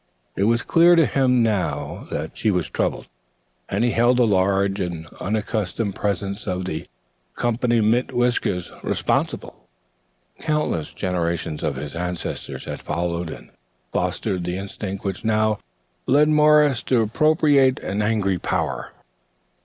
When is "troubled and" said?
2.67-3.83